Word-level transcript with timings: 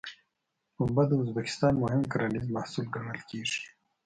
پنبه 0.75 1.03
د 1.07 1.11
ازبکستان 1.23 1.73
مهم 1.83 2.01
کرنیز 2.11 2.45
محصول 2.55 2.85
ګڼل 2.95 3.19
کېږي. 3.29 3.61